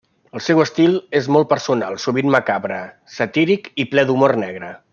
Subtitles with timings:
[0.37, 2.79] El seu estil és molt personal, sovint macabre,
[3.19, 4.73] satíric i ple d'humor negre.